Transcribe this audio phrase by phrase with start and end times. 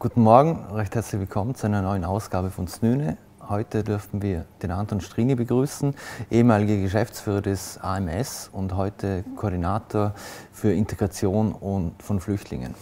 [0.00, 3.16] Guten Morgen, recht herzlich willkommen zu einer neuen Ausgabe von Snüne.
[3.48, 5.92] Heute dürfen wir den Anton Strini begrüßen,
[6.30, 10.14] ehemaliger Geschäftsführer des AMS und heute Koordinator
[10.52, 12.76] für Integration und von Flüchtlingen.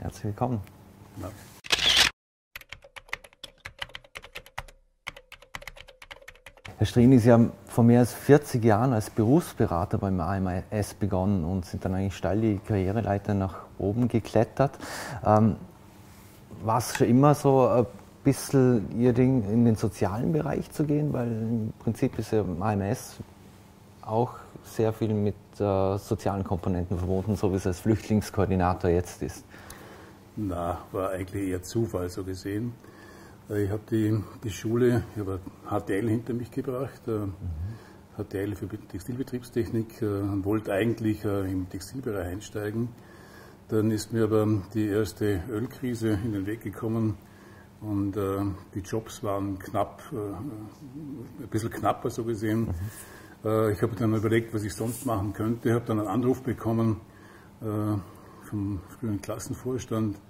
[0.00, 0.60] Herzlich willkommen.
[1.22, 1.28] Ja.
[6.78, 11.64] Herr Strini, Sie haben vor mehr als 40 Jahren als Berufsberater beim AMS begonnen und
[11.64, 14.72] sind dann eigentlich steil die Karriereleiter nach oben geklettert.
[15.24, 15.54] Ähm,
[16.64, 17.86] war es schon immer so ein
[18.24, 21.12] bisschen Ihr Ding, in den sozialen Bereich zu gehen?
[21.12, 23.16] Weil im Prinzip ist ja AMS
[24.02, 29.44] auch sehr viel mit äh, sozialen Komponenten verbunden, so wie es als Flüchtlingskoordinator jetzt ist.
[30.36, 32.72] Na, war eigentlich eher Zufall so gesehen.
[33.48, 37.32] Äh, ich habe die, die Schule, ich habe HTL hinter mich gebracht, äh, mhm.
[38.16, 42.88] HTL für Textilbetriebstechnik äh, und wollte eigentlich im Textilbereich einsteigen.
[43.68, 47.16] Dann ist mir aber die erste Ölkrise in den Weg gekommen
[47.80, 48.38] und äh,
[48.74, 52.60] die Jobs waren knapp, äh, ein bisschen knapper so gesehen.
[52.60, 52.74] Mhm.
[53.44, 55.68] Äh, ich habe dann überlegt, was ich sonst machen könnte.
[55.70, 57.00] Ich habe dann einen Anruf bekommen
[57.58, 60.20] vom früheren Klassenvorstand,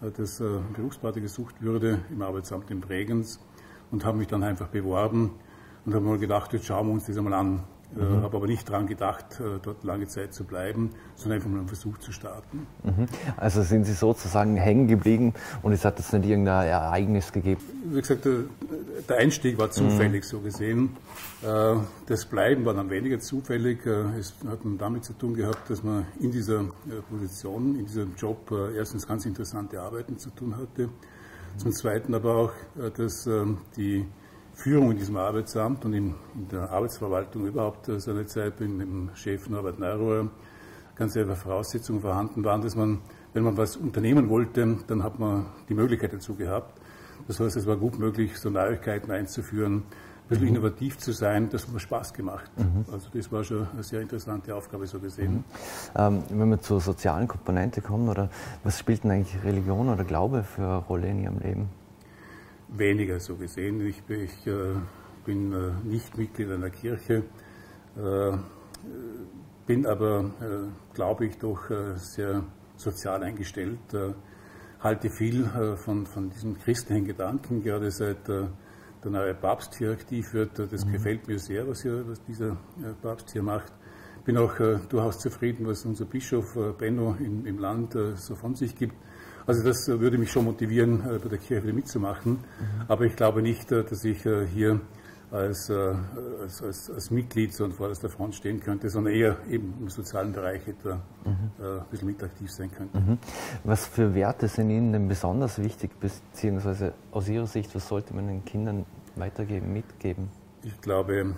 [0.00, 3.38] dass äh, Berufspartner gesucht würde im Arbeitsamt in Bregenz
[3.90, 5.32] und habe mich dann einfach beworben
[5.84, 7.64] und habe mal gedacht, jetzt schauen wir uns das einmal an.
[7.94, 8.22] Äh, mhm.
[8.22, 11.68] Habe aber nicht daran gedacht, äh, dort lange Zeit zu bleiben, sondern einfach mal einen
[11.68, 12.66] Versuch zu starten.
[12.84, 13.06] Mhm.
[13.36, 17.60] Also sind Sie sozusagen hängen geblieben und es hat jetzt nicht irgendein Ereignis gegeben?
[17.84, 18.44] Wie gesagt, der,
[19.08, 20.26] der Einstieg war zufällig mhm.
[20.26, 20.96] so gesehen.
[21.42, 21.76] Äh,
[22.06, 23.84] das Bleiben war dann weniger zufällig.
[24.18, 26.64] Es hat damit zu tun gehabt, dass man in dieser
[27.10, 30.88] Position, in diesem Job erstens ganz interessante Arbeiten zu tun hatte.
[31.56, 32.52] Zum Zweiten aber auch,
[32.96, 34.06] dass ähm, die
[34.54, 39.10] Führung in diesem Arbeitsamt und in, in der Arbeitsverwaltung überhaupt äh, seine Zeit mit dem
[39.14, 40.30] Chef Norbert Neurohr
[40.94, 42.98] ganz einfach Voraussetzungen vorhanden waren, dass man,
[43.32, 46.80] wenn man was unternehmen wollte, dann hat man die Möglichkeit dazu gehabt.
[47.28, 50.56] Das heißt, es war gut möglich, so Neuigkeiten einzuführen, ein bisschen mhm.
[50.56, 52.50] innovativ zu sein, das hat mir Spaß gemacht.
[52.56, 52.84] Mhm.
[52.92, 55.36] Also das war schon eine sehr interessante Aufgabe so gesehen.
[55.36, 55.44] Mhm.
[55.96, 58.28] Ähm, wenn wir zur sozialen Komponente kommen, oder
[58.64, 61.81] was spielt denn eigentlich Religion oder Glaube für eine Rolle in Ihrem Leben?
[62.76, 63.80] Weniger so gesehen.
[63.86, 64.74] Ich, ich äh,
[65.24, 67.24] bin äh, nicht Mitglied einer Kirche,
[67.96, 68.36] äh,
[69.66, 72.44] bin aber, äh, glaube ich, doch äh, sehr
[72.76, 74.12] sozial eingestellt, äh,
[74.80, 75.44] halte viel
[75.76, 78.50] von, von diesem christlichen Gedanken, gerade seit der
[79.04, 80.58] neue Papst hier aktiv wird.
[80.58, 80.90] Das mhm.
[80.90, 82.56] gefällt mir sehr, was, hier, was dieser
[83.00, 83.72] Papst hier macht.
[84.24, 88.96] Bin auch durchaus zufrieden, was unser Bischof Benno im, im Land so von sich gibt.
[89.46, 92.32] Also das äh, würde mich schon motivieren, äh, bei der Kirche wieder mitzumachen.
[92.32, 92.38] Mhm.
[92.88, 94.80] Aber ich glaube nicht, äh, dass ich hier
[95.30, 99.88] als, als, als, als Mitglied so an vorderster Front stehen könnte, sondern eher eben im
[99.88, 101.50] sozialen Bereich etwa mhm.
[101.58, 103.00] ein bisschen mit aktiv sein könnte.
[103.00, 103.18] Mhm.
[103.64, 108.26] Was für Werte sind Ihnen denn besonders wichtig, beziehungsweise aus Ihrer Sicht, was sollte man
[108.26, 108.84] den Kindern
[109.16, 110.28] weitergeben, mitgeben?
[110.64, 111.34] Ich glaube,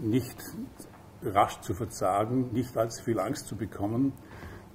[0.00, 0.36] nicht
[1.22, 4.12] rasch zu verzagen, nicht allzu viel Angst zu bekommen,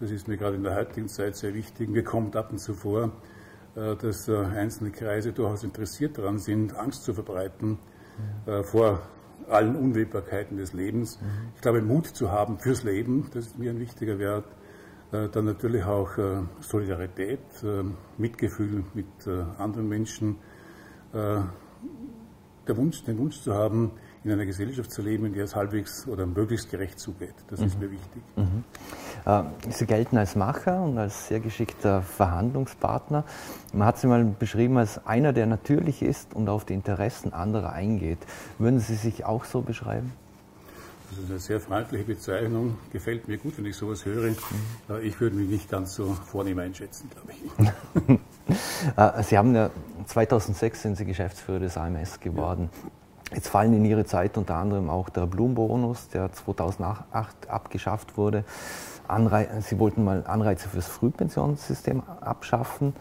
[0.04, 1.88] das ist mir gerade in der heutigen Zeit sehr wichtig.
[1.88, 3.14] Mir kommt ab und zu vor,
[3.76, 7.80] äh, dass äh, einzelne Kreise durchaus interessiert daran sind, Angst zu verbreiten
[8.46, 9.02] äh, vor
[9.48, 11.22] allen Unwägbarkeiten des Lebens.
[11.22, 11.28] Mhm.
[11.56, 14.46] Ich glaube, Mut zu haben fürs Leben, das ist mir ein wichtiger Wert.
[15.12, 16.10] Dann natürlich auch
[16.60, 17.40] Solidarität,
[18.18, 19.06] Mitgefühl mit
[19.60, 20.38] anderen Menschen,
[21.14, 21.48] der
[22.68, 23.92] Wunsch, den Wunsch zu haben,
[24.24, 27.34] in einer Gesellschaft zu leben, in der es halbwegs oder möglichst gerecht zugeht.
[27.50, 27.66] Das mhm.
[27.66, 28.22] ist mir wichtig.
[28.36, 28.64] Mhm.
[29.26, 33.26] Äh, sie gelten als Macher und als sehr geschickter Verhandlungspartner.
[33.74, 37.74] Man hat sie mal beschrieben als einer, der natürlich ist und auf die Interessen anderer
[37.74, 38.20] eingeht.
[38.60, 40.14] Würden Sie sich auch so beschreiben?
[41.10, 42.78] Das ist eine sehr freundliche Bezeichnung.
[42.92, 44.32] Gefällt mir gut, wenn ich sowas höre.
[44.32, 44.36] Mhm.
[44.90, 48.20] Äh, ich würde mich nicht ganz so vornehm einschätzen, glaube ich.
[48.98, 49.70] Äh, sie haben ja
[50.06, 52.70] 2006 sind Sie Geschäftsführer des AMS geworden.
[52.74, 52.90] Ja.
[53.34, 58.44] Jetzt fallen in Ihre Zeit unter anderem auch der Blumenbonus, der 2008 abgeschafft wurde.
[59.08, 62.94] Anrei Sie wollten mal Anreize für das Frühpensionssystem abschaffen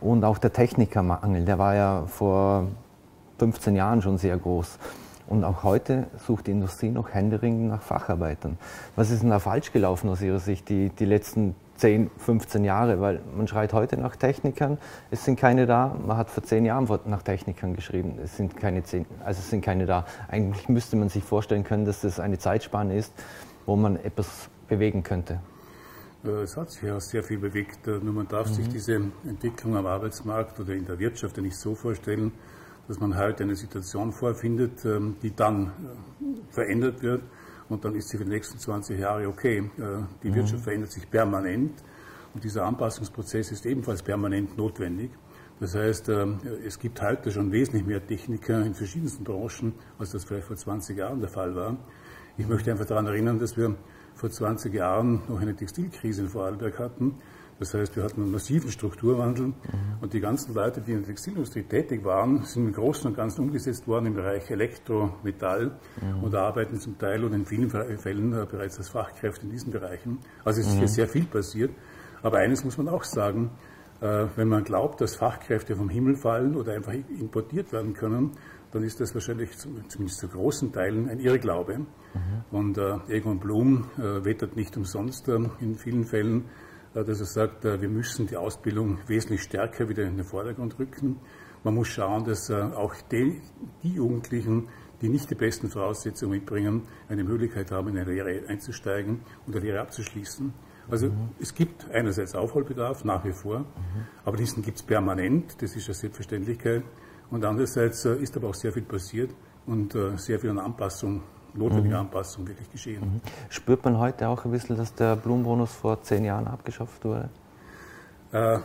[0.00, 2.68] und auch der Technikermangel, der war ja vor
[3.38, 4.78] 15 Jahren schon sehr groß.
[5.30, 8.58] Und auch heute sucht die Industrie noch händeringend nach Facharbeitern.
[8.96, 13.00] Was ist denn da falsch gelaufen aus Ihrer Sicht die, die letzten 10, 15 Jahre,
[13.00, 14.76] weil man schreit heute nach Technikern,
[15.12, 15.96] es sind keine da.
[16.04, 19.64] Man hat vor 10 Jahren nach Technikern geschrieben, es sind keine 10, also es sind
[19.64, 20.04] keine da.
[20.26, 23.12] Eigentlich müsste man sich vorstellen können, dass das eine Zeitspanne ist,
[23.66, 25.38] wo man etwas bewegen könnte.
[26.24, 28.54] Äh, es hat sich ja sehr viel bewegt, äh, nur man darf mhm.
[28.54, 32.32] sich diese Entwicklung am Arbeitsmarkt oder in der Wirtschaft ja nicht so vorstellen,
[32.90, 37.22] dass man heute eine Situation vorfindet, ähm, die dann äh, verändert wird
[37.68, 39.58] und dann ist sie für die nächsten 20 Jahre okay.
[39.58, 40.34] Äh, die mhm.
[40.34, 41.84] Wirtschaft verändert sich permanent
[42.34, 45.12] Und dieser Anpassungsprozess ist ebenfalls permanent notwendig.
[45.60, 50.24] Das heißt, ähm, es gibt heute schon wesentlich mehr Techniker in verschiedensten Branchen, als das
[50.24, 51.76] vielleicht vor 20 Jahren der Fall war.
[52.38, 53.76] Ich möchte einfach daran erinnern, dass wir
[54.16, 57.14] vor 20 Jahren noch eine Textilkrise in Vorarlberg hatten.
[57.60, 59.54] Das heißt, wir hatten einen massiven Strukturwandel mhm.
[60.00, 63.42] und die ganzen Leute, die in der Textilindustrie tätig waren, sind im Großen und Ganzen
[63.42, 66.24] umgesetzt worden im Bereich Elektro, Metall mhm.
[66.24, 70.20] und arbeiten zum Teil und in vielen Fällen äh, bereits als Fachkräfte in diesen Bereichen.
[70.42, 70.78] Also es ist mhm.
[70.78, 71.70] hier sehr viel passiert.
[72.22, 73.50] Aber eines muss man auch sagen,
[74.00, 78.32] äh, wenn man glaubt, dass Fachkräfte vom Himmel fallen oder einfach importiert werden können,
[78.72, 81.80] dann ist das wahrscheinlich zumindest zu großen Teilen ein Irrglaube.
[81.80, 81.86] Mhm.
[82.50, 86.46] Und äh, Egon Blum äh, wettert nicht umsonst äh, in vielen Fällen,
[86.94, 91.16] dass er sagt, äh, wir müssen die Ausbildung wesentlich stärker wieder in den Vordergrund rücken.
[91.62, 93.40] Man muss schauen, dass äh, auch die,
[93.82, 94.68] die, Jugendlichen,
[95.00, 99.64] die nicht die besten Voraussetzungen mitbringen, eine Möglichkeit haben, in eine Lehre einzusteigen und eine
[99.64, 100.52] Lehre abzuschließen.
[100.90, 101.30] Also mhm.
[101.38, 103.66] es gibt einerseits Aufholbedarf nach wie vor, mhm.
[104.24, 106.82] aber diesen gibt es permanent, das ist eine Selbstverständlichkeit.
[107.30, 109.30] Und andererseits äh, ist aber auch sehr viel passiert
[109.66, 111.22] und äh, sehr viel an Anpassung,
[111.54, 112.00] notwendige mhm.
[112.00, 113.00] Anpassung wirklich geschehen.
[113.00, 113.20] Mhm.
[113.48, 117.28] Spürt man heute auch ein bisschen, dass der Blumenbonus vor zehn Jahren abgeschafft wurde?
[118.32, 118.58] Äh,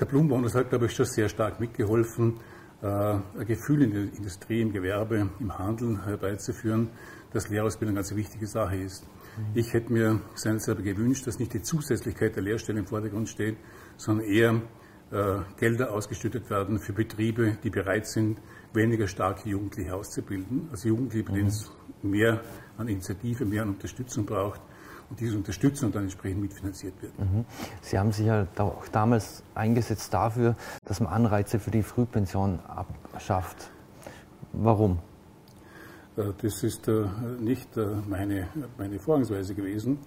[0.00, 2.34] der Blumenbonus hat, glaube ich, schon sehr stark mitgeholfen,
[2.82, 6.90] äh, ein Gefühl in der Industrie, im Gewerbe, im Handel herbeizuführen,
[7.32, 9.04] dass Lehrausbildung eine ganz wichtige Sache ist.
[9.54, 13.56] Ich hätte mir seinerzeit gewünscht, dass nicht die Zusätzlichkeit der Lehrstellen im Vordergrund steht,
[13.96, 14.62] sondern eher
[15.10, 18.40] äh, Gelder ausgeschüttet werden für Betriebe, die bereit sind,
[18.72, 20.68] weniger starke Jugendliche auszubilden.
[20.70, 21.70] Also Jugendliche, bei denen es
[22.02, 22.40] mehr
[22.76, 24.60] an Initiative, mehr an Unterstützung braucht
[25.10, 27.18] und diese Unterstützung dann entsprechend mitfinanziert wird.
[27.18, 27.44] Mhm.
[27.80, 30.54] Sie haben sich ja auch damals eingesetzt dafür,
[30.84, 33.70] dass man Anreize für die Frühpension abschafft.
[34.52, 34.98] Warum?
[36.18, 37.04] Äh, das ist äh,
[37.40, 39.98] nicht äh, meine, meine Vorgangsweise gewesen.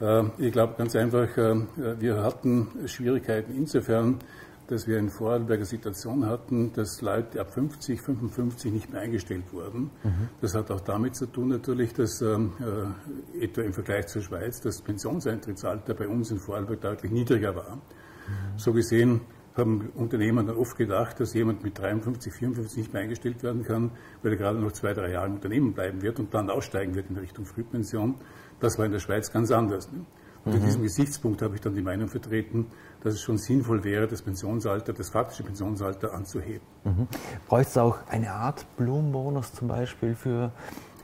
[0.00, 0.30] Mhm.
[0.38, 4.18] Ich glaube ganz einfach, wir hatten Schwierigkeiten insofern,
[4.68, 9.90] dass wir in Vorarlberger Situation hatten, dass Leute ab 50, 55 nicht mehr eingestellt wurden.
[10.02, 10.28] Mhm.
[10.40, 14.60] Das hat auch damit zu tun natürlich, dass ähm, äh, etwa im Vergleich zur Schweiz
[14.60, 17.76] das Pensionseintrittsalter bei uns in Vorarlberg deutlich niedriger war.
[17.76, 18.58] Mhm.
[18.58, 19.20] So gesehen
[19.56, 23.90] haben Unternehmen dann oft gedacht, dass jemand mit 53, 54 nicht mehr eingestellt werden kann,
[24.22, 27.08] weil er gerade noch zwei, drei Jahre im Unternehmen bleiben wird und dann aussteigen wird
[27.08, 28.16] in Richtung Frühpension.
[28.60, 29.90] Das war in der Schweiz ganz anders.
[29.90, 30.04] Ne?
[30.46, 30.64] Und mhm.
[30.64, 32.66] diesem Gesichtspunkt habe ich dann die Meinung vertreten,
[33.02, 36.66] dass es schon sinnvoll wäre, das Pensionsalter, das faktische Pensionsalter anzuheben.
[36.84, 37.08] Mhm.
[37.48, 40.52] Bräuchte es auch eine Art Blumenbonus zum Beispiel für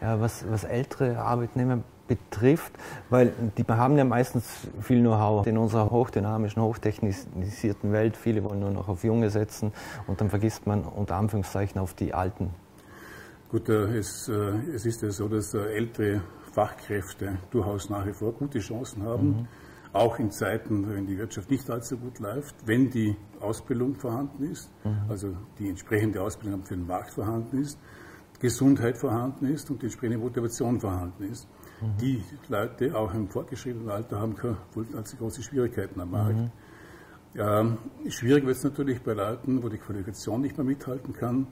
[0.00, 2.72] ja, was, was ältere Arbeitnehmer betrifft,
[3.10, 4.44] weil die haben ja meistens
[4.80, 8.16] viel Know-how in unserer hochdynamischen, hochtechnisierten Welt.
[8.16, 9.72] Viele wollen nur noch auf Junge setzen
[10.06, 12.50] und dann vergisst man unter Anführungszeichen auf die Alten.
[13.50, 14.32] Gut, äh, es, äh,
[14.74, 16.22] es ist ja so, dass äh, ältere
[16.52, 19.48] Fachkräfte durchaus nach wie vor gute Chancen haben, mhm.
[19.92, 24.70] auch in Zeiten, wenn die Wirtschaft nicht allzu gut läuft, wenn die Ausbildung vorhanden ist,
[24.84, 25.10] mhm.
[25.10, 27.78] also die entsprechende Ausbildung für den Markt vorhanden ist,
[28.40, 31.48] Gesundheit vorhanden ist und die entsprechende Motivation vorhanden ist.
[31.80, 31.96] Mhm.
[32.00, 34.56] Die Leute auch im fortgeschrittenen Alter haben keine
[34.96, 36.36] allzu große Schwierigkeiten am Markt.
[36.36, 36.50] Mhm.
[37.34, 37.78] Ähm,
[38.08, 41.46] schwierig wird es natürlich bei Leuten, wo die Qualifikation nicht mehr mithalten kann,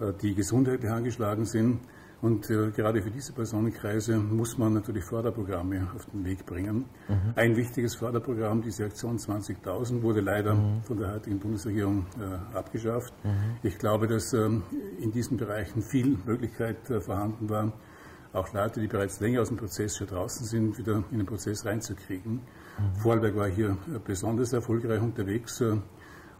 [0.00, 1.80] äh, die gesundheitlich angeschlagen sind.
[2.22, 6.84] Und äh, gerade für diese Personenkreise muss man natürlich Förderprogramme auf den Weg bringen.
[7.08, 7.32] Mhm.
[7.34, 10.82] Ein wichtiges Förderprogramm, diese Aktion 20.000, wurde leider mhm.
[10.84, 13.12] von der heutigen Bundesregierung äh, abgeschafft.
[13.24, 13.56] Mhm.
[13.64, 14.62] Ich glaube, dass ähm,
[15.00, 17.72] in diesen Bereichen viel Möglichkeit äh, vorhanden war,
[18.32, 21.64] auch Leute, die bereits länger aus dem Prozess schon draußen sind, wieder in den Prozess
[21.64, 22.34] reinzukriegen.
[22.34, 23.00] Mhm.
[23.00, 25.76] Vorarlberg war hier äh, besonders erfolgreich unterwegs äh,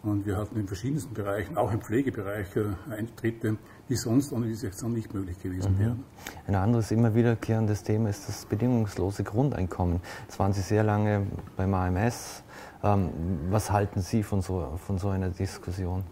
[0.03, 3.57] und wir hatten in verschiedensten Bereichen, auch im Pflegebereich, äh, Eintritte,
[3.93, 5.79] die sonst ohne diese Aktion nicht möglich gewesen mhm.
[5.79, 6.05] wären.
[6.47, 10.01] Ein anderes immer wiederkehrendes Thema ist das bedingungslose Grundeinkommen.
[10.23, 11.27] Jetzt waren Sie sehr lange
[11.59, 12.43] beim AMS.
[12.83, 13.11] Ähm,
[13.51, 16.05] was halten Sie von so, von so einer Diskussion?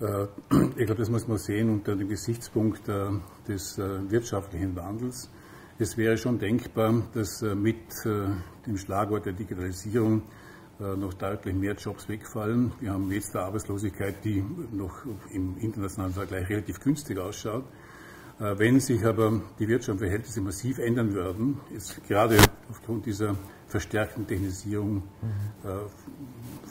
[0.00, 0.24] Äh,
[0.76, 3.10] ich glaube, das muss man sehen unter dem Gesichtspunkt äh,
[3.46, 5.30] des äh, wirtschaftlichen Wandels.
[5.78, 10.22] Es wäre schon denkbar, dass mit dem Schlagwort der Digitalisierung
[10.78, 12.72] noch deutlich mehr Jobs wegfallen.
[12.80, 17.64] Wir haben jetzt eine Arbeitslosigkeit, die noch im internationalen Vergleich relativ günstig ausschaut.
[18.38, 22.36] Wenn sich aber die Wirtschaftsverhältnisse massiv ändern würden, ist gerade
[22.68, 23.34] aufgrund dieser
[23.66, 25.02] verstärkten Technisierung, mhm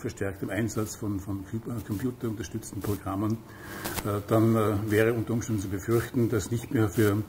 [0.06, 1.44] verstärktem Einsatz von, von
[1.88, 3.40] computerunterstützten Programmen,
[4.06, 7.24] äh, dann äh, wäre unter Umständen zu befürchten, dass nicht mehr für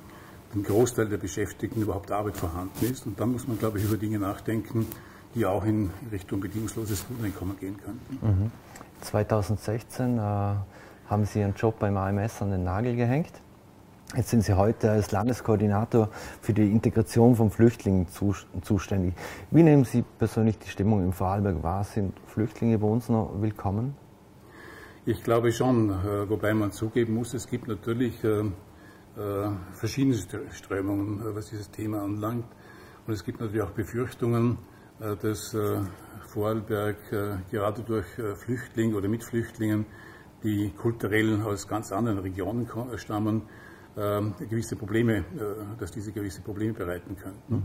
[0.55, 3.07] den Großteil der Beschäftigten überhaupt Arbeit vorhanden ist.
[3.07, 4.87] Und dann muss man, glaube ich, über Dinge nachdenken,
[5.37, 8.19] die auch in Richtung bedingungsloses Grundeinkommen gehen könnten.
[8.27, 8.51] Mhm.
[9.03, 13.33] 2016 äh, haben Sie Ihren Job beim AMS an den Nagel gehängt.
[14.17, 16.09] Jetzt sind Sie heute als Landeskoordinator
[16.41, 18.07] für die Integration von Flüchtlingen
[18.63, 19.15] zuständig.
[19.51, 21.85] Wie nehmen Sie persönlich die Stimmung im Vorarlberg wahr?
[21.85, 23.95] Sind Flüchtlinge bei uns noch willkommen?
[25.05, 30.17] Ich glaube schon, äh, wobei man zugeben muss, es gibt natürlich äh, äh, verschiedene
[30.51, 32.47] Strömungen, was dieses Thema anlangt.
[33.07, 34.59] Und es gibt natürlich auch Befürchtungen,
[34.99, 35.57] dass
[36.29, 36.97] Vorarlberg
[37.51, 39.87] gerade durch Flüchtlinge oder mit Flüchtlingen,
[40.43, 43.43] die kulturell aus ganz anderen Regionen stammen,
[43.99, 47.55] ähm, gewisse Probleme, äh, dass diese gewisse Probleme bereiten könnten.
[47.55, 47.65] Mhm.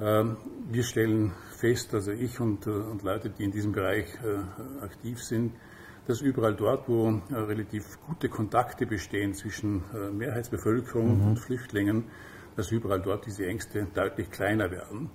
[0.00, 0.36] Ähm,
[0.70, 5.20] wir stellen fest, also ich und, äh, und Leute, die in diesem Bereich äh, aktiv
[5.20, 5.52] sind,
[6.06, 9.82] dass überall dort, wo relativ gute Kontakte bestehen zwischen
[10.16, 11.28] Mehrheitsbevölkerung mhm.
[11.28, 12.04] und Flüchtlingen,
[12.56, 15.10] dass überall dort diese Ängste deutlich kleiner werden.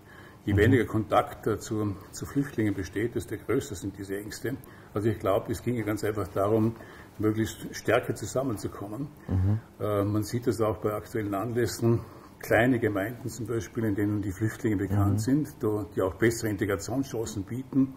[0.45, 0.57] Je mhm.
[0.57, 4.57] weniger Kontakt zu, zu Flüchtlingen besteht, desto größer sind diese Ängste.
[4.93, 6.75] Also ich glaube, es ginge ganz einfach darum,
[7.17, 9.07] möglichst stärker zusammenzukommen.
[9.27, 9.59] Mhm.
[9.79, 12.01] Äh, man sieht das auch bei aktuellen Anlässen.
[12.39, 15.17] Kleine Gemeinden zum Beispiel, in denen die Flüchtlinge bekannt mhm.
[15.17, 15.55] sind,
[15.95, 17.95] die auch bessere Integrationschancen bieten.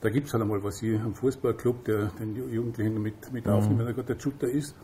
[0.00, 3.52] Da gibt es halt einmal was hier am Fußballclub, der den Jugendlichen mit, mit mhm.
[3.52, 4.74] aufnimmt, wenn er gerade der Shooter ist.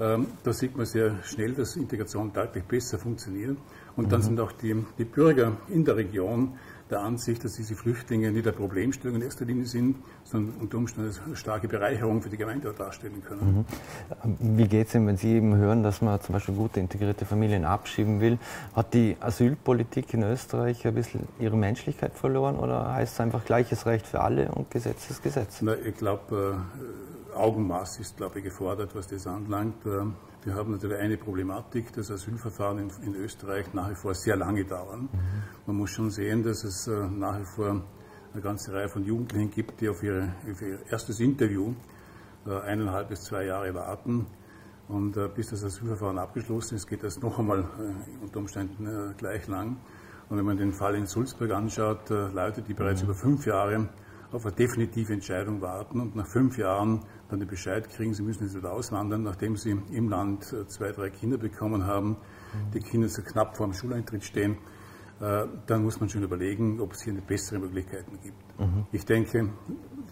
[0.00, 3.56] Ähm, da sieht man sehr schnell, dass Integration deutlich besser funktioniert.
[3.96, 4.24] Und dann mhm.
[4.24, 6.54] sind auch die, die Bürger in der Region
[6.90, 11.14] der Ansicht, dass diese Flüchtlinge nicht eine Problemstellung in erster Linie sind, sondern unter Umständen
[11.24, 13.64] eine starke Bereicherung für die Gemeinde darstellen können.
[14.22, 14.58] Mhm.
[14.58, 17.64] Wie geht es Ihnen, wenn Sie eben hören, dass man zum Beispiel gute integrierte Familien
[17.64, 18.38] abschieben will?
[18.74, 23.86] Hat die Asylpolitik in Österreich ein bisschen ihre Menschlichkeit verloren oder heißt es einfach gleiches
[23.86, 25.62] Recht für alle und Gesetz ist Gesetz?
[25.62, 29.84] Na, ich glaube, äh, Augenmaß ist, glaube ich, gefordert, was das anlangt.
[29.86, 30.06] Äh,
[30.44, 34.64] wir haben natürlich eine Problematik, dass Asylverfahren in, in Österreich nach wie vor sehr lange
[34.64, 35.08] dauern.
[35.10, 35.18] Mhm.
[35.66, 37.82] Man muss schon sehen, dass es äh, nach wie vor
[38.32, 41.74] eine ganze Reihe von Jugendlichen gibt, die auf, ihre, auf ihr erstes Interview
[42.46, 44.26] äh, eineinhalb bis zwei Jahre warten.
[44.88, 47.64] Und äh, bis das Asylverfahren abgeschlossen ist, geht das noch einmal
[48.22, 49.78] unter Umständen gleich lang.
[50.28, 53.08] Und wenn man den Fall in Sulzburg anschaut, Leute, die bereits mhm.
[53.08, 53.88] über fünf Jahre
[54.34, 58.44] auf eine definitive Entscheidung warten und nach fünf Jahren dann den Bescheid kriegen, sie müssen
[58.44, 62.16] jetzt wieder auswandern, nachdem sie im Land äh, zwei, drei Kinder bekommen haben,
[62.72, 64.58] die Kinder so knapp vor dem Schuleintritt stehen,
[65.20, 68.60] äh, dann muss man schon überlegen, ob es hier eine bessere Möglichkeiten gibt.
[68.60, 68.86] Mhm.
[68.92, 69.48] Ich denke,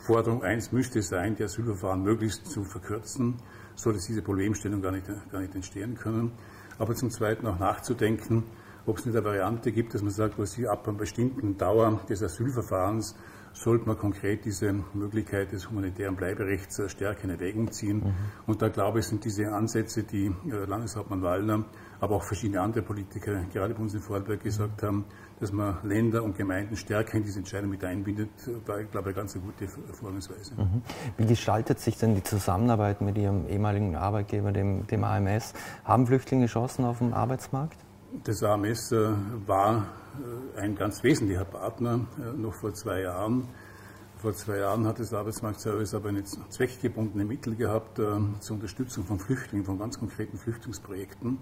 [0.07, 3.37] Forderung 1 müsste sein, die Asylverfahren möglichst zu verkürzen,
[3.75, 6.33] so dass diese Problemstellung gar nicht, gar nicht entstehen können.
[6.79, 8.45] Aber zum Zweiten auch nachzudenken,
[8.87, 12.01] ob es nicht eine Variante gibt, dass man sagt, was sie ab einer bestimmten Dauer
[12.09, 13.17] des Asylverfahrens
[13.53, 17.99] sollte man konkret diese Möglichkeit des humanitären Bleiberechts stärker in Erwägung ziehen.
[17.99, 18.15] Mhm.
[18.47, 21.65] Und da glaube ich, sind diese Ansätze, die äh, Landeshauptmann Wallner,
[22.01, 25.05] aber auch verschiedene andere Politiker, gerade bei uns in Vorarlberg, gesagt haben,
[25.39, 28.31] dass man Länder und Gemeinden stärker in diese Entscheidung mit einbindet,
[28.67, 30.55] war, ich glaube, eine ganz gute Vorgangsweise.
[30.55, 30.83] Mhm.
[31.17, 35.53] Wie gestaltet sich denn die Zusammenarbeit mit Ihrem ehemaligen Arbeitgeber, dem, dem AMS?
[35.85, 37.77] Haben Flüchtlinge Chancen auf dem Arbeitsmarkt?
[38.25, 39.09] Das AMS äh,
[39.47, 39.87] war
[40.57, 43.49] äh, ein ganz wesentlicher Partner äh, noch vor zwei Jahren.
[44.19, 49.64] Vor zwei Jahren hat das Arbeitsmarktservice aber eine zweckgebundene Mittel gehabt zur Unterstützung von Flüchtlingen,
[49.64, 51.38] von ganz konkreten Flüchtlingsprojekten.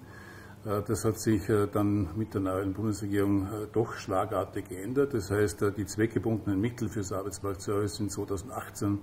[0.64, 1.42] Das hat sich
[1.74, 5.12] dann mit der neuen Bundesregierung doch schlagartig geändert.
[5.12, 9.00] Das heißt, die zweckgebundenen Mittel für das Arbeitsmarktservice sind 2018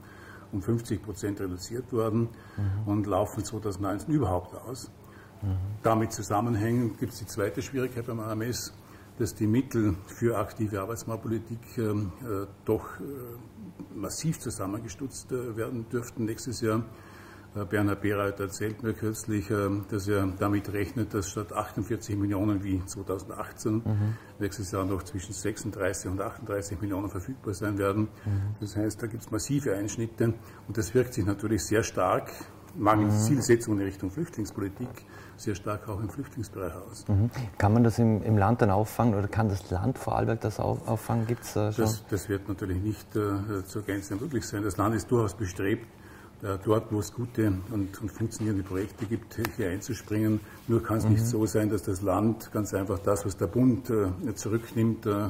[0.51, 2.87] um 50 Prozent reduziert worden mhm.
[2.87, 4.89] und laufen 2019 überhaupt aus.
[5.41, 5.57] Mhm.
[5.83, 8.73] Damit zusammenhängend gibt es die zweite Schwierigkeit beim AMS
[9.17, 13.03] dass die Mittel für aktive Arbeitsmarktpolitik ähm, äh, doch äh,
[13.95, 16.83] massiv zusammengestutzt äh, werden dürften nächstes Jahr.
[17.71, 19.47] Bernhard Bereit erzählt mir kürzlich,
[19.89, 23.83] dass er damit rechnet, dass statt 48 Millionen wie 2018 mhm.
[24.37, 28.09] nächstes Jahr noch zwischen 36 und 38 Millionen verfügbar sein werden.
[28.25, 28.55] Mhm.
[28.59, 30.35] Das heißt, da gibt es massive Einschnitte
[30.67, 32.31] und das wirkt sich natürlich sehr stark
[32.75, 33.19] mangels mhm.
[33.19, 35.05] Zielsetzung in Richtung Flüchtlingspolitik
[35.37, 37.05] sehr stark auch im Flüchtlingsbereich aus.
[37.07, 37.29] Mhm.
[37.57, 40.87] Kann man das im, im, Land dann auffangen oder kann das Land Vorarlberg das auf,
[40.87, 41.27] auffangen?
[41.27, 44.63] Gibt's, äh, das, das, wird natürlich nicht äh, zur Gänze möglich sein.
[44.63, 45.87] Das Land ist durchaus bestrebt,
[46.63, 50.39] dort, wo es gute und, und, funktionierende Projekte gibt, hier einzuspringen.
[50.67, 51.11] Nur kann es mhm.
[51.11, 55.29] nicht so sein, dass das Land ganz einfach das, was der Bund äh, zurücknimmt, äh,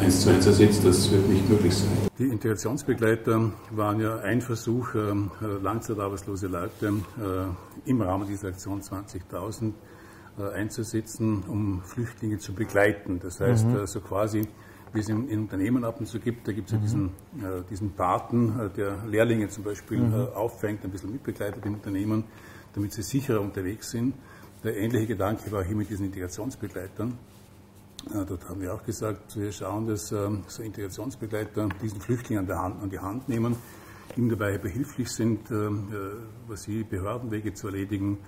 [0.00, 0.84] eins zu eins ersetzt.
[0.84, 1.88] Das wird nicht möglich sein.
[2.18, 5.12] Die Integrationsbegleiter waren ja ein Versuch, äh,
[5.62, 9.72] langzeitarbeitslose Leute äh, im Rahmen dieser Aktion 20.000
[10.38, 13.20] äh, einzusetzen, um Flüchtlinge zu begleiten.
[13.20, 13.86] Das heißt, mhm.
[13.86, 14.46] so quasi
[14.94, 16.46] wie es in, in, Unternehmen ab und zu gibt.
[16.46, 17.06] Da gibt es ja diesen,
[17.38, 20.14] äh, diesen Paten, äh, der Lehrlinge zum Beispiel mhm.
[20.14, 22.24] äh, auffängt, ein bisschen mitbegleitet im Unternehmen,
[22.74, 24.14] damit sie sicherer unterwegs sind.
[24.62, 27.18] Der ähnliche Gedanke war hier mit diesen Integrationsbegleitern.
[28.10, 32.48] Äh, dort haben wir auch gesagt, wir schauen, dass ähm, so Integrationsbegleiter diesen Flüchtling an,
[32.48, 33.56] Hand, an die Hand nehmen,
[34.16, 35.96] ihm dabei behilflich sind, ähm, äh,
[36.48, 38.18] was sie Behördenwege zu erledigen,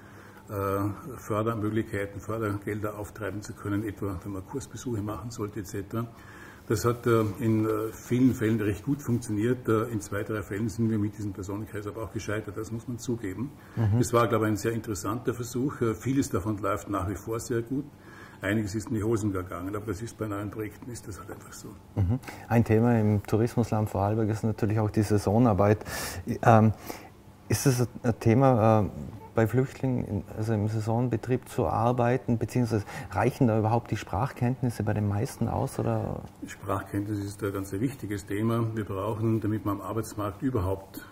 [1.16, 6.06] Fördermöglichkeiten, Fördergelder auftreiben zu können, etwa wenn man Kursbesuche machen sollte etc.
[6.68, 9.68] Das hat äh, in äh, vielen Fällen recht gut funktioniert.
[9.68, 12.88] Äh, in zwei, drei Fällen sind wir mit diesem Personenkreis aber auch gescheitert, das muss
[12.88, 13.52] man zugeben.
[13.76, 14.00] Mhm.
[14.00, 15.74] Es war, glaube ich, ein sehr interessanter Versuch.
[15.98, 17.84] Vieles davon läuft nach wie vor sehr gut.
[18.42, 21.30] Einiges ist in die Hosen gegangen, aber das ist bei neuen Projekten ist das halt
[21.30, 21.68] einfach so.
[21.94, 22.18] Mhm.
[22.48, 25.78] Ein Thema im Tourismusland Vorarlberg ist natürlich auch die Saisonarbeit.
[26.42, 26.72] Ähm,
[27.48, 28.90] ist das ein Thema,
[29.36, 35.06] bei Flüchtlingen, also im Saisonbetrieb zu arbeiten, beziehungsweise reichen da überhaupt die Sprachkenntnisse bei den
[35.06, 35.78] meisten aus?
[35.78, 36.22] Oder?
[36.46, 38.66] Sprachkenntnis ist ein ganz wichtiges Thema.
[38.74, 41.06] Wir brauchen, damit man am Arbeitsmarkt überhaupt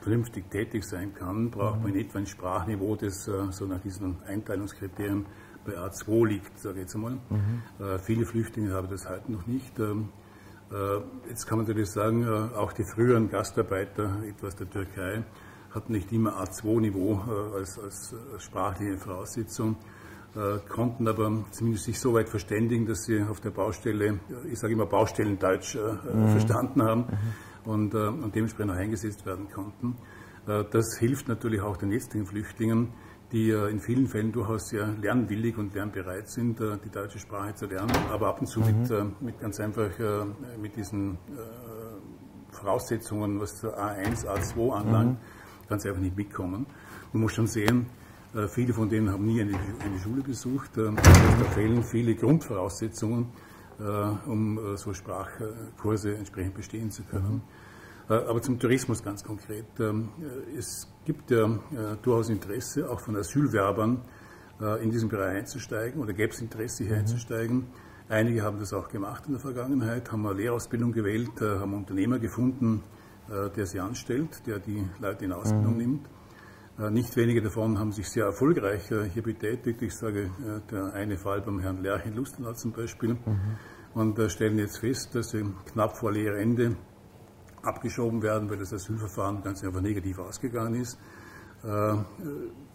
[0.00, 4.22] vernünftig tätig sein kann, braucht man in etwa ein Sprachniveau, das äh, so nach diesen
[4.24, 5.26] Einteilungskriterien
[5.66, 7.18] bei A2 liegt, sage ich jetzt einmal.
[7.28, 7.62] Mhm.
[7.84, 9.76] Äh, viele Flüchtlinge haben das heute noch nicht.
[9.80, 10.10] Ähm,
[10.70, 15.24] äh, jetzt kann man natürlich sagen, auch die früheren Gastarbeiter, etwas der Türkei,
[15.76, 19.76] hatten nicht immer A2-Niveau äh, als, als, als, sprachliche Voraussetzung,
[20.34, 24.18] äh, konnten aber zumindest sich so weit verständigen, dass sie auf der Baustelle,
[24.50, 26.28] ich sage immer Baustellendeutsch, äh, mhm.
[26.30, 27.00] verstanden haben
[27.64, 27.70] mhm.
[27.70, 29.96] und, und, dementsprechend auch eingesetzt werden konnten.
[30.46, 32.92] das hilft natürlich auch den jetzigen Flüchtlingen,
[33.32, 37.90] die in vielen Fällen durchaus sehr lernwillig und lernbereit sind, die deutsche Sprache zu lernen,
[38.12, 38.66] aber ab und zu mhm.
[38.66, 39.90] mit, mit, ganz einfach
[40.62, 41.18] mit diesen
[42.52, 45.35] Voraussetzungen, was A1, A2 anlangt, mhm
[45.68, 46.66] ganz einfach nicht mitkommen.
[47.12, 47.86] Man muss schon sehen,
[48.36, 50.76] äh, viele von denen haben nie eine, eine Schule besucht.
[50.76, 53.28] Ähm, da fehlen viele Grundvoraussetzungen,
[53.78, 53.82] äh,
[54.28, 57.42] um äh, so Sprachkurse entsprechend bestehen zu können.
[58.08, 59.66] Aber zum Tourismus ganz konkret.
[59.80, 60.10] Ähm,
[60.56, 61.58] es gibt ja
[62.02, 64.00] durchaus Interesse, auch von Asylwerbern
[64.80, 67.00] in diesen Bereich einzusteigen oder gäbe es Interesse, hier mhm.
[67.00, 67.66] einzusteigen.
[68.08, 72.84] Einige haben das auch gemacht in der Vergangenheit, haben eine Lehrausbildung gewählt, haben Unternehmer gefunden,
[73.28, 75.78] der sie anstellt, der die Leute in Ausbildung mhm.
[75.78, 76.08] nimmt.
[76.78, 79.80] Äh, nicht wenige davon haben sich sehr erfolgreich äh, hier betätigt.
[79.82, 80.30] Ich sage,
[80.70, 83.14] der eine Fall beim Herrn Lerch in Lustenau zum Beispiel.
[83.14, 83.58] Mhm.
[83.94, 85.42] Und stellen jetzt fest, dass sie
[85.72, 86.76] knapp vor Lehrende
[87.62, 90.98] abgeschoben werden, weil das Asylverfahren ganz einfach negativ ausgegangen ist.
[91.64, 91.94] Äh,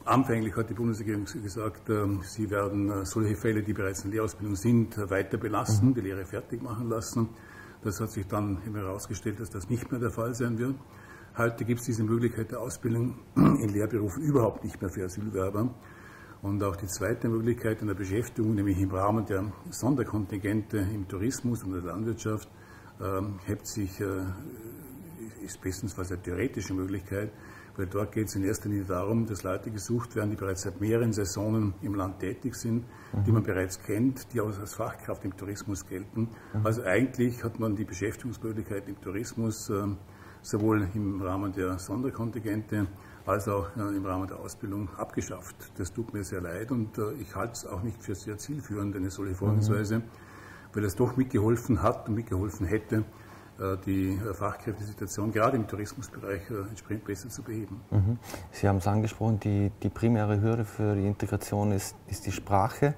[0.04, 4.98] anfänglich hat die Bundesregierung gesagt, äh, sie werden solche Fälle, die bereits in Lehrausbildung sind,
[5.12, 5.94] weiter belasten, mhm.
[5.94, 7.30] die Lehre fertig machen lassen.
[7.84, 10.76] Das hat sich dann herausgestellt, dass das nicht mehr der Fall sein wird.
[11.36, 15.74] Heute gibt es diese Möglichkeit der Ausbildung in Lehrberufen überhaupt nicht mehr für Asylwerber.
[16.44, 21.64] Und auch die zweite Möglichkeit in der Beschäftigung, nämlich im Rahmen der Sonderkontingente im Tourismus
[21.64, 22.50] und der Landwirtschaft,
[23.00, 24.26] äh, hebt sich, äh,
[25.44, 27.32] ist bestensfalls eine theoretische Möglichkeit,
[27.78, 30.82] weil dort geht es in erster Linie darum, dass Leute gesucht werden, die bereits seit
[30.82, 33.24] mehreren Saisonen im Land tätig sind, mhm.
[33.24, 36.30] die man bereits kennt, die auch als Fachkraft im Tourismus gelten.
[36.54, 36.66] Mhm.
[36.66, 39.88] Also eigentlich hat man die Beschäftigungsmöglichkeit im Tourismus äh,
[40.42, 42.88] sowohl im Rahmen der Sonderkontingente
[43.26, 45.56] als auch äh, im Rahmen der Ausbildung abgeschafft.
[45.78, 48.96] Das tut mir sehr leid und äh, ich halte es auch nicht für sehr zielführend,
[48.96, 50.04] eine solche Vorgehensweise, mhm.
[50.74, 53.06] weil es doch mitgeholfen hat und mitgeholfen hätte,
[53.86, 57.82] die äh, Fachkräftesituation gerade im Tourismusbereich äh, entsprechend besser zu beheben.
[57.92, 58.18] Mhm.
[58.52, 62.96] Sie haben es angesprochen, die, die primäre Hürde für die Integration ist, ist die Sprache.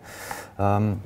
[0.57, 1.01] Ähm,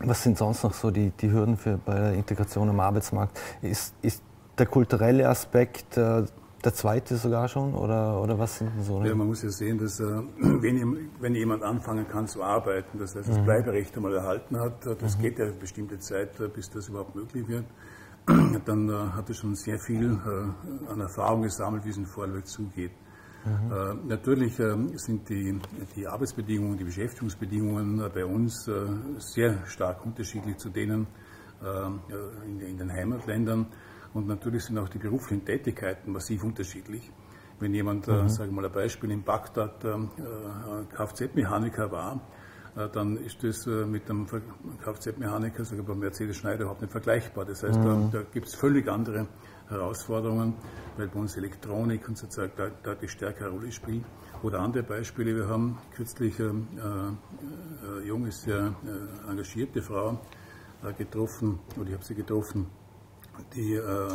[0.00, 3.38] was sind sonst noch so die, die Hürden für, bei der Integration am Arbeitsmarkt?
[3.62, 4.22] Ist, ist
[4.58, 6.24] der kulturelle Aspekt äh,
[6.64, 9.02] der zweite sogar schon oder, oder was sind so?
[9.04, 10.04] Ja, man muss ja sehen, dass äh,
[10.38, 13.44] wenn, wenn, jemand anfangen kann zu arbeiten, das heißt das mhm.
[13.44, 15.22] Bleiberecht einmal erhalten hat, das mhm.
[15.22, 17.64] geht ja eine bestimmte Zeit, bis das überhaupt möglich wird
[18.64, 22.46] dann äh, hat er schon sehr viel äh, an Erfahrung gesammelt, wie es in Vorarlberg
[22.46, 22.92] zugeht.
[23.44, 23.72] Mhm.
[23.72, 25.58] Äh, natürlich äh, sind die,
[25.96, 28.86] die Arbeitsbedingungen, die Beschäftigungsbedingungen äh, bei uns äh,
[29.18, 31.06] sehr stark unterschiedlich zu denen
[32.46, 33.66] in, in, den Heimatländern.
[34.14, 37.10] Und natürlich sind auch die beruflichen Tätigkeiten massiv unterschiedlich.
[37.58, 38.28] Wenn jemand, mhm.
[38.28, 39.84] sagen wir mal ein Beispiel, in Bagdad
[40.94, 42.37] Kfz-Mechaniker war, äh,
[42.74, 47.44] dann ist das äh, mit einem Kfz-Mechaniker, sogar beim Mercedes Schneider, überhaupt nicht vergleichbar.
[47.44, 48.10] Das heißt, mhm.
[48.12, 49.26] da, da gibt es völlig andere
[49.68, 50.54] Herausforderungen,
[50.96, 54.04] weil bei uns Elektronik und sozusagen da, deutlich stärkere Rolle spielt.
[54.42, 60.20] Oder andere Beispiele, wir haben kürzlich eine äh, äh, junge, sehr äh, engagierte Frau
[60.84, 62.66] äh, getroffen, oder ich habe sie getroffen,
[63.54, 64.08] die äh,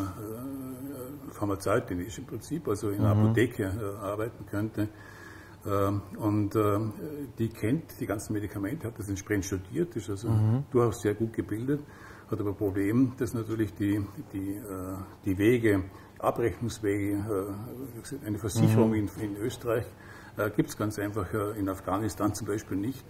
[1.32, 3.26] Pharmazeutin ist im Prinzip, also in einer mhm.
[3.26, 4.90] Apotheke arbeiten könnte ähm,
[5.66, 6.94] und ähm,
[7.40, 10.66] die kennt die ganzen Medikamente, hat das entsprechend studiert, ist also mhm.
[10.72, 11.80] durchaus sehr gut gebildet,
[12.30, 14.62] hat aber ein Problem, dass natürlich die, die, äh,
[15.24, 15.84] die Wege,
[16.20, 18.96] Abrechnungswege, äh, eine Versicherung mhm.
[18.96, 19.86] in, in, Österreich
[20.38, 23.04] äh, gibt es ganz einfach in Afghanistan zum Beispiel nicht.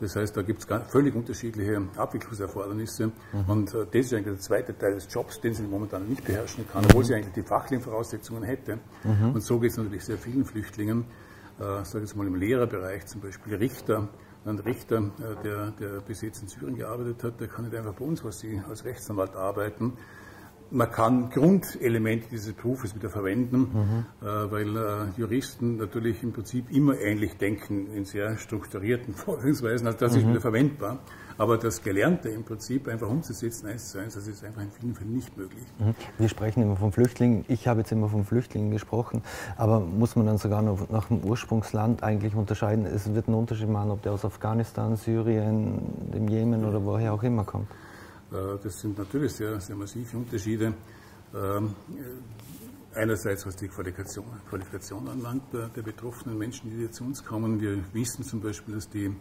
[0.00, 3.06] Das heißt, da gibt es völlig unterschiedliche Abwicklungserfordernisse.
[3.06, 3.44] Mhm.
[3.48, 6.84] Und das ist eigentlich der zweite Teil des Jobs, den sie momentan nicht beherrschen kann,
[6.84, 8.78] obwohl sie eigentlich die fachlichen Voraussetzungen hätte.
[9.02, 9.32] Mhm.
[9.34, 11.04] Und so geht es natürlich sehr vielen Flüchtlingen.
[11.58, 14.08] Äh, sage jetzt mal im Lehrerbereich zum Beispiel Richter,
[14.44, 17.94] ein Richter, äh, der, der bis jetzt in Syrien gearbeitet hat, der kann nicht einfach
[17.94, 19.94] bei uns als, als Rechtsanwalt arbeiten,
[20.70, 24.26] man kann Grundelemente dieses Berufes wieder verwenden, mhm.
[24.26, 29.86] äh, weil äh, Juristen natürlich im Prinzip immer ähnlich denken in sehr strukturierten Vorgehensweisen.
[29.86, 30.18] Also das mhm.
[30.18, 30.98] ist wieder verwendbar.
[31.38, 34.94] Aber das Gelernte im Prinzip einfach umzusetzen, eins zu eins, das ist einfach in vielen
[34.96, 35.64] Fällen nicht möglich.
[35.78, 35.94] Mhm.
[36.18, 37.44] Wir sprechen immer von Flüchtlingen.
[37.46, 39.22] Ich habe jetzt immer von Flüchtlingen gesprochen.
[39.56, 42.84] Aber muss man dann sogar noch nach dem Ursprungsland eigentlich unterscheiden?
[42.86, 45.78] Es wird einen Unterschied machen, ob der aus Afghanistan, Syrien,
[46.12, 47.68] dem Jemen oder woher auch immer kommt.
[48.32, 50.74] Äh, das sind natürlich sehr, sehr massive Unterschiede.
[51.34, 51.74] Ähm,
[52.94, 57.60] einerseits, was die Qualifikation, Qualifikation anlangt der, der, betroffenen Menschen, die zu uns kommen.
[57.60, 59.12] Wir wissen zum Beispiel, dass die, äh,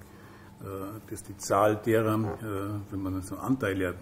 [1.09, 3.95] dass die Zahl derer, äh, wenn man so Anteile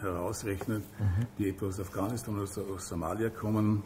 [0.00, 1.26] herausrechnet, mhm.
[1.38, 2.44] die etwa aus Afghanistan oder
[2.74, 3.82] aus Somalia kommen,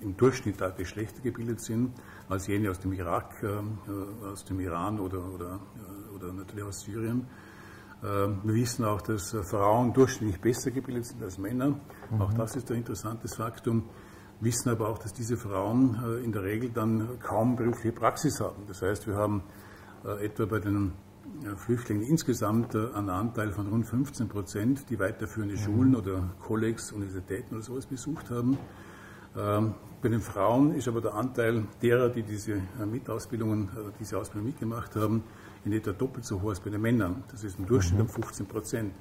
[0.00, 1.92] im Durchschnitt deutlich schlechter gebildet sind
[2.28, 3.44] als jene aus dem Irak,
[4.22, 5.58] aus dem Iran oder, oder,
[6.14, 7.26] oder natürlich aus Syrien.
[8.04, 11.80] Ähm, wir wissen auch, dass äh, Frauen durchschnittlich besser gebildet sind als Männer.
[12.10, 12.22] Mhm.
[12.22, 13.84] Auch das ist ein interessantes Faktum.
[14.40, 18.40] Wir wissen aber auch, dass diese Frauen äh, in der Regel dann kaum berufliche Praxis
[18.40, 18.62] haben.
[18.68, 19.42] Das heißt, wir haben
[20.04, 20.92] äh, etwa bei den
[21.56, 25.58] Flüchtlingen insgesamt einen Anteil von rund 15 Prozent, die weiterführende mhm.
[25.58, 28.56] Schulen oder Kollegs, Universitäten oder sowas besucht haben.
[29.36, 33.68] Ähm, bei den Frauen ist aber der Anteil derer, die diese Mitausbildungen,
[34.00, 35.22] diese Ausbildung mitgemacht haben,
[35.64, 37.24] in etwa doppelt so hoch als bei den Männern.
[37.30, 38.92] Das ist im Durchschnitt um 15 Prozent.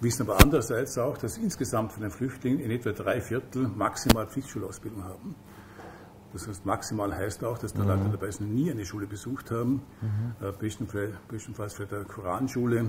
[0.00, 4.26] Wir wissen aber andererseits auch, dass insgesamt von den Flüchtlingen in etwa drei Viertel maximal
[4.26, 5.34] Pflichtschulausbildung haben.
[6.32, 8.12] Das heißt, maximal heißt auch, dass da Leute mhm.
[8.12, 10.46] dabei sind, die nie eine Schule besucht haben, mhm.
[10.46, 10.52] äh,
[11.28, 12.82] bestenfalls vielleicht eine Koranschule äh,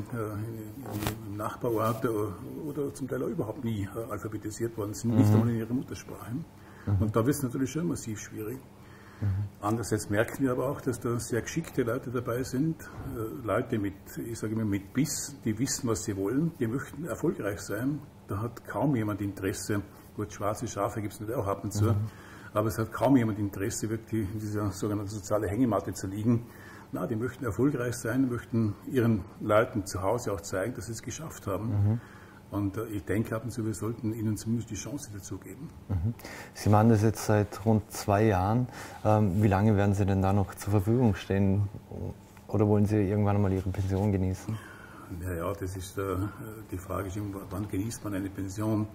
[1.28, 5.42] im Nachbarort äh, oder zum Teil auch überhaupt nie äh, alphabetisiert worden sind, nicht mhm.
[5.42, 6.32] ohne ihre Muttersprache.
[6.32, 6.98] Mhm.
[7.00, 8.60] Und da wird es natürlich schon massiv schwierig.
[9.22, 9.28] Mhm.
[9.62, 12.82] Andererseits merken wir aber auch, dass da sehr geschickte Leute dabei sind,
[13.16, 17.06] äh, Leute mit, ich sage immer, mit Biss, die wissen, was sie wollen, die möchten
[17.06, 18.00] erfolgreich sein.
[18.28, 19.82] Da hat kaum jemand Interesse,
[20.16, 21.96] gut, schwarze Schafe gibt es natürlich auch ab und zu, mhm.
[22.54, 26.48] aber es hat kaum jemand Interesse, wirklich in dieser sogenannten sozialen Hängematte zu liegen.
[26.94, 31.02] Na, die möchten erfolgreich sein, möchten ihren Leuten zu Hause auch zeigen, dass sie es
[31.02, 31.70] geschafft haben.
[31.70, 32.02] Mhm.
[32.52, 35.70] Und äh, ich denke ab und zu, wir sollten ihnen zumindest die Chance dazu geben.
[35.88, 36.14] Mhm.
[36.54, 38.68] Sie machen das jetzt seit rund zwei Jahren.
[39.06, 41.70] Ähm, wie lange werden Sie denn da noch zur Verfügung stehen?
[42.48, 44.58] Oder wollen Sie irgendwann einmal Ihre Pension genießen?
[45.22, 46.18] Naja, das ist äh,
[46.70, 47.10] die Frage,
[47.50, 48.86] wann genießt man eine Pension?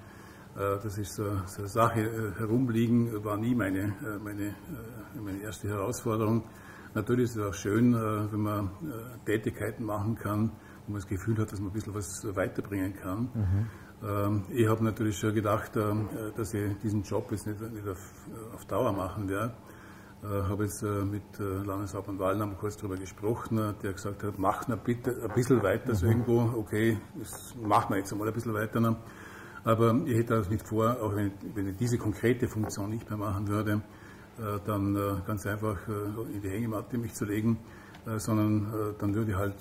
[0.54, 2.34] Äh, das ist so, eine Sache.
[2.38, 4.54] Herumliegen war nie meine, meine,
[5.14, 6.44] meine erste Herausforderung.
[6.94, 8.70] Natürlich ist es auch schön, wenn man
[9.26, 10.50] Tätigkeiten machen kann,
[10.86, 13.28] wo man das Gefühl hat, dass man ein bisschen was weiterbringen kann.
[13.34, 13.66] Mhm.
[14.50, 18.12] Ich habe natürlich schon gedacht, ähm, dass ich diesen Job jetzt nicht, nicht auf,
[18.54, 19.54] auf, Dauer machen werde.
[20.22, 24.38] Ich äh, habe jetzt äh, mit äh, Landeshauptmann Wallner kurz darüber gesprochen, der gesagt hat,
[24.38, 26.12] mach noch bitte ein bisschen weiter, so mhm.
[26.12, 28.80] irgendwo, okay, das machen wir jetzt einmal ein bisschen weiter.
[28.80, 28.96] Noch.
[29.64, 33.18] Aber ich hätte auch nicht vor, auch wenn wenn ich diese konkrete Funktion nicht mehr
[33.18, 33.82] machen würde,
[34.64, 37.58] dann ganz einfach in die Hängematte mich zu legen,
[38.18, 39.54] sondern dann würde ich halt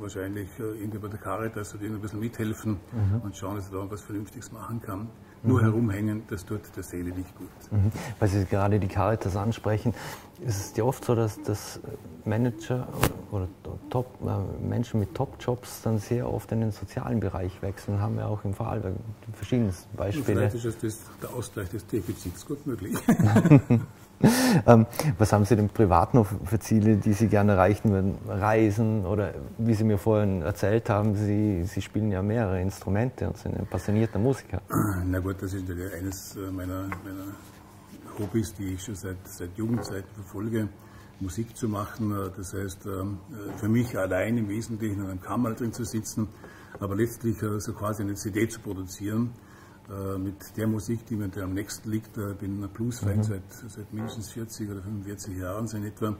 [0.00, 3.20] wahrscheinlich äh, irgendwie bei der Caritas oder ein bisschen mithelfen mhm.
[3.22, 5.08] und schauen, dass er da was Vernünftiges machen kann.
[5.42, 5.64] Nur mhm.
[5.64, 7.48] herumhängen, das tut der Seele nicht gut.
[7.70, 7.92] Mhm.
[8.18, 9.94] Weil Sie gerade die Caritas ansprechen,
[10.40, 11.80] ist es ja oft so, dass, dass
[12.24, 12.88] Manager
[13.30, 13.48] oder
[13.88, 18.00] Top, äh, Menschen mit Top-Jobs dann sehr oft in den sozialen Bereich wechseln.
[18.00, 18.94] Haben wir auch im Vorarlberg
[19.32, 20.50] verschiedenste Beispiele.
[20.50, 22.96] vielleicht ist das der Ausgleich des Defizits gut möglich.
[24.66, 28.18] ähm, was haben Sie denn privat noch für Ziele, die Sie gerne erreichen würden?
[28.26, 33.36] Reisen oder wie Sie mir vorhin erzählt haben, Sie, Sie spielen ja mehrere Instrumente und
[33.36, 34.60] sind ein passionierter Musiker.
[35.04, 37.32] Na gut, das ist natürlich eines äh, meiner, meiner
[38.18, 40.68] Hobbys, die ich schon seit, seit Jugendzeiten verfolge.
[41.20, 45.20] Musik zu machen, äh, das heißt ähm, äh, für mich allein im Wesentlichen in einem
[45.20, 46.28] Kammer drin zu sitzen,
[46.80, 49.32] aber letztlich so quasi eine CD zu produzieren
[50.18, 52.16] mit der Musik, die mir am nächsten liegt.
[52.18, 53.22] Ich bin ein Bluesfan mhm.
[53.22, 56.14] seit, seit mindestens 40 oder 45 Jahren so in etwa.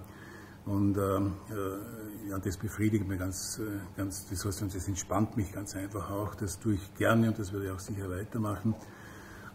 [0.69, 5.51] Und ähm, äh, ja, das befriedigt mich ganz, äh, ganz das, heißt, das entspannt mich
[5.53, 6.35] ganz einfach auch.
[6.35, 8.75] Das tue ich gerne und das werde ich auch sicher weitermachen.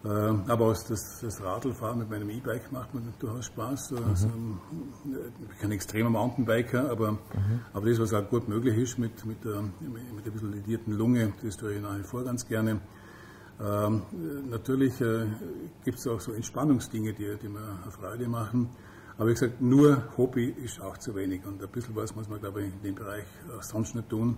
[0.03, 3.91] Äh, aber auch das, das Radlfahren mit meinem E-Bike macht mir durchaus Spaß.
[3.91, 3.97] Mhm.
[4.09, 4.27] Also,
[5.05, 7.19] ich bin kein extremer Mountainbiker, aber, mhm.
[7.73, 11.31] aber das, was auch gut möglich ist mit, mit, der, mit der bisschen ledierten Lunge,
[11.43, 12.81] das tue ich nach wie vor ganz gerne.
[13.63, 14.01] Ähm,
[14.49, 15.25] natürlich äh,
[15.85, 18.69] gibt es auch so Entspannungsdinge, die, die mir Freude machen.
[19.17, 21.45] Aber wie gesagt, nur Hobby ist auch zu wenig.
[21.45, 24.37] Und ein bisschen was muss man, glaube ich, in dem Bereich auch sonst nicht tun.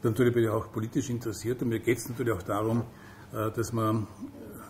[0.00, 2.84] Dann natürlich bin ich auch politisch interessiert und mir geht es natürlich auch darum,
[3.32, 4.06] äh, dass man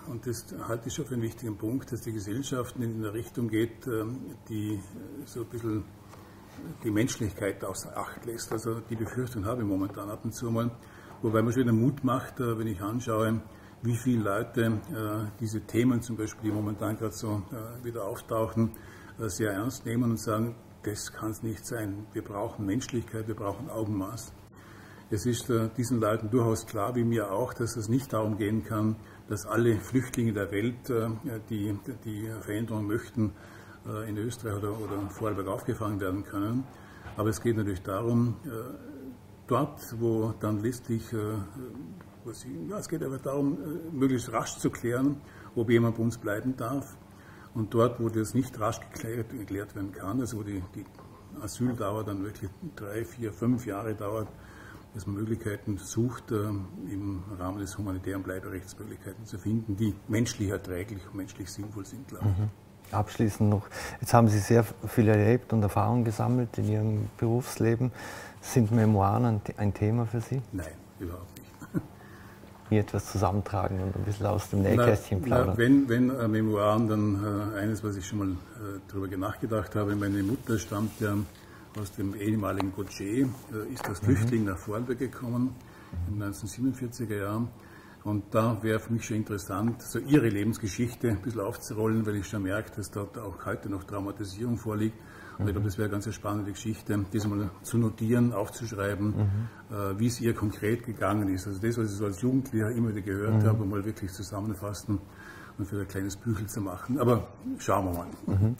[0.08, 3.48] und das halte ich schon für einen wichtigen Punkt, dass die Gesellschaft in eine Richtung
[3.48, 4.80] geht, ähm, die
[5.24, 5.84] so ein bisschen
[6.84, 8.52] die Menschlichkeit außer Acht lässt.
[8.52, 10.70] Also die Befürchtung habe ich momentan ab und zu mal.
[11.22, 13.40] Wobei man schon wieder Mut macht, äh, wenn ich anschaue,
[13.82, 18.72] wie viele Leute äh, diese Themen zum Beispiel, die momentan gerade so äh, wieder auftauchen,
[19.18, 22.06] sehr ernst nehmen und sagen, das kann es nicht sein.
[22.12, 24.34] Wir brauchen Menschlichkeit, wir brauchen Augenmaß.
[25.08, 28.96] Es ist diesen Leuten durchaus klar, wie mir auch, dass es nicht darum gehen kann,
[29.28, 30.92] dass alle Flüchtlinge der Welt,
[31.48, 33.32] die die Veränderung möchten,
[34.06, 36.64] in Österreich oder, oder Vorarlberg aufgefangen werden können.
[37.16, 38.36] Aber es geht natürlich darum,
[39.46, 41.16] dort, wo dann letztlich, äh,
[42.68, 45.20] ja, es geht aber darum, äh, möglichst rasch zu klären,
[45.54, 46.96] ob jemand bei uns bleiben darf.
[47.54, 50.84] Und dort, wo das nicht rasch geklärt, geklärt werden kann, also wo die, die
[51.40, 54.28] Asyldauer dann wirklich drei, vier, fünf Jahre dauert,
[54.94, 61.06] dass man Möglichkeiten sucht, äh, im Rahmen des humanitären Bleiberechtsmöglichkeiten zu finden, die menschlich erträglich
[61.06, 62.38] und menschlich sinnvoll sind, glaube ich.
[62.38, 62.50] Mhm.
[62.92, 63.66] Abschließend noch,
[64.00, 67.90] jetzt haben Sie sehr viel erlebt und Erfahrung gesammelt in Ihrem Berufsleben.
[68.40, 70.40] Sind Memoiren ein Thema für Sie?
[70.52, 70.68] Nein,
[71.00, 71.45] überhaupt nicht.
[72.68, 75.50] Hier etwas zusammentragen und ein bisschen aus dem Nähkästchen plaudern.
[75.50, 79.74] Na, wenn, wenn äh, Memoiren, dann äh, eines, was ich schon mal äh, darüber nachgedacht
[79.76, 79.94] habe.
[79.94, 81.16] Meine Mutter stammt ja
[81.80, 84.06] aus dem ehemaligen Gotje, äh, ist als mhm.
[84.06, 85.54] Flüchtling nach Vorarlberg gekommen
[86.08, 87.48] in den 1947er Jahren.
[88.04, 92.28] Und da wäre für mich schon interessant, so ihre Lebensgeschichte ein bisschen aufzurollen, weil ich
[92.28, 94.96] schon merke, dass dort auch heute noch Traumatisierung vorliegt.
[95.38, 99.98] Und ich glaube, das wäre eine ganz spannende Geschichte, das mal zu notieren, aufzuschreiben, mhm.
[99.98, 101.46] wie es ihr konkret gegangen ist.
[101.46, 103.46] Also das, was ich so als Jugendlicher immer wieder gehört mhm.
[103.46, 104.98] habe, mal wirklich zusammenfassen
[105.58, 106.98] und für ein kleines Büchel zu machen.
[106.98, 108.06] Aber schauen wir mal.
[108.26, 108.56] Mhm.